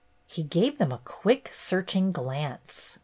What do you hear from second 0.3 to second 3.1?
gave them a quick, searching glance.